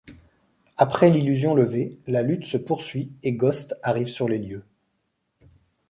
[0.77, 4.65] Après l'illusion levée, la lutte se poursuit et Ghost arrive sur les lieux.